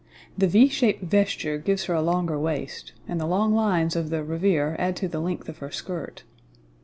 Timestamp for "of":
3.95-4.09, 5.47-5.59